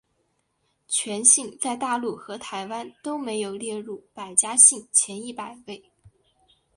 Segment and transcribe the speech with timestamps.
[0.87, 5.91] 全姓在大陆和台湾都没有列入百家姓前一百位。